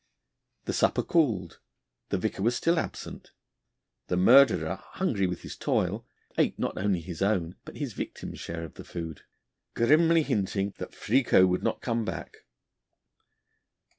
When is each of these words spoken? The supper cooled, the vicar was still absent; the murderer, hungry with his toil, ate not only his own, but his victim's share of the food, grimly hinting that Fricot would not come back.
The 0.65 0.73
supper 0.73 1.03
cooled, 1.03 1.59
the 2.09 2.17
vicar 2.17 2.41
was 2.41 2.55
still 2.55 2.79
absent; 2.79 3.29
the 4.07 4.17
murderer, 4.17 4.79
hungry 4.93 5.27
with 5.27 5.41
his 5.43 5.55
toil, 5.55 6.07
ate 6.39 6.57
not 6.57 6.75
only 6.75 7.01
his 7.01 7.21
own, 7.21 7.53
but 7.65 7.75
his 7.77 7.93
victim's 7.93 8.39
share 8.39 8.63
of 8.63 8.73
the 8.73 8.83
food, 8.83 9.21
grimly 9.75 10.23
hinting 10.23 10.73
that 10.79 10.95
Fricot 10.95 11.47
would 11.47 11.61
not 11.61 11.83
come 11.83 12.03
back. 12.03 12.37